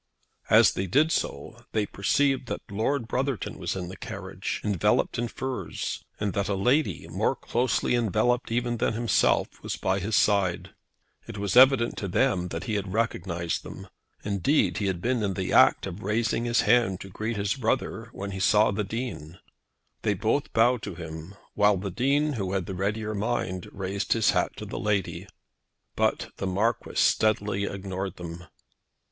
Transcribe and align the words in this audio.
As 0.49 0.71
they 0.73 0.87
did 0.87 1.11
so 1.11 1.63
they 1.73 1.85
perceived 1.85 2.47
that 2.47 2.71
Lord 2.71 3.07
Brotherton 3.07 3.59
was 3.59 3.75
in 3.75 3.87
the 3.87 3.95
carriage, 3.95 4.59
enveloped 4.63 5.19
in 5.19 5.27
furs, 5.27 6.03
and 6.19 6.33
that 6.33 6.49
a 6.49 6.55
lady, 6.55 7.07
more 7.07 7.35
closely 7.35 7.93
enveloped 7.93 8.51
even 8.51 8.77
than 8.77 8.93
himself, 8.95 9.61
was 9.61 9.75
by 9.77 9.99
his 9.99 10.15
side. 10.15 10.71
It 11.27 11.37
was 11.37 11.55
evident 11.55 11.97
to 11.97 12.07
them 12.07 12.47
that 12.47 12.63
he 12.63 12.73
had 12.73 12.91
recognised 12.91 13.61
them. 13.61 13.89
Indeed 14.23 14.79
he 14.79 14.87
had 14.87 15.01
been 15.03 15.21
in 15.21 15.35
the 15.35 15.53
act 15.53 15.85
of 15.85 16.01
raising 16.01 16.45
his 16.45 16.61
hand 16.61 16.99
to 17.01 17.09
greet 17.09 17.37
his 17.37 17.53
brother 17.53 18.09
when 18.11 18.31
he 18.31 18.39
saw 18.39 18.71
the 18.71 18.83
Dean. 18.83 19.37
They 20.01 20.15
both 20.15 20.51
bowed 20.51 20.81
to 20.81 20.95
him, 20.95 21.35
while 21.53 21.77
the 21.77 21.91
Dean, 21.91 22.33
who 22.33 22.53
had 22.53 22.65
the 22.65 22.73
readier 22.73 23.13
mind, 23.13 23.69
raised 23.71 24.13
his 24.13 24.31
hat 24.31 24.57
to 24.57 24.65
the 24.65 24.79
lady. 24.79 25.27
But 25.95 26.31
the 26.37 26.47
Marquis 26.47 26.95
steadily 26.95 27.65
ignored 27.65 28.15
them. 28.15 28.45